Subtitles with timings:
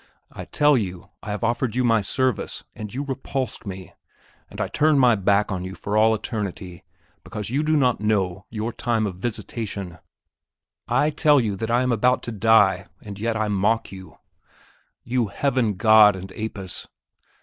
[0.31, 3.93] I tell you, I have offered you my service, and you repulsed me;
[4.49, 6.83] and I turn my back on you for all eternity,
[7.23, 9.99] because you did not know your time of visitation!
[10.87, 14.17] I tell you that I am about to die, and yet I mock you!
[15.03, 16.87] You Heaven God and Apis!